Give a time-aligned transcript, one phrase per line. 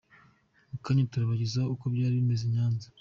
[0.71, 2.87] Mu kanya turabagezaho uko byari bimeze i Nyanza.